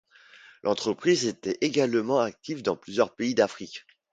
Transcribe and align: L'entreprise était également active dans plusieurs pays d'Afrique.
L'entreprise 0.63 1.25
était 1.27 1.59
également 1.61 2.21
active 2.21 2.63
dans 2.63 2.75
plusieurs 2.75 3.13
pays 3.13 3.35
d'Afrique. 3.35 3.85